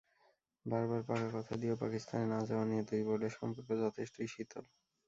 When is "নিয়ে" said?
2.65-2.83